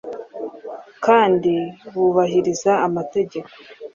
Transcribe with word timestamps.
kandi 1.05 1.53
bubahiriza 1.93 2.71
amategeko 2.87 3.49